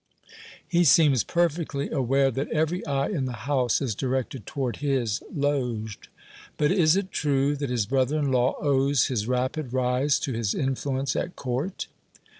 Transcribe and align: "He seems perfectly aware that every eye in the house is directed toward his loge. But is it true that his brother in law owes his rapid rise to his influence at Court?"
"He 0.67 0.83
seems 0.83 1.23
perfectly 1.23 1.91
aware 1.91 2.31
that 2.31 2.47
every 2.51 2.83
eye 2.87 3.09
in 3.09 3.25
the 3.25 3.33
house 3.45 3.81
is 3.81 3.93
directed 3.93 4.47
toward 4.47 4.77
his 4.77 5.21
loge. 5.31 5.99
But 6.57 6.71
is 6.71 6.95
it 6.95 7.11
true 7.11 7.55
that 7.57 7.69
his 7.69 7.85
brother 7.85 8.17
in 8.17 8.31
law 8.31 8.55
owes 8.59 9.09
his 9.09 9.27
rapid 9.27 9.73
rise 9.73 10.17
to 10.21 10.33
his 10.33 10.55
influence 10.55 11.15
at 11.15 11.35
Court?" 11.35 11.85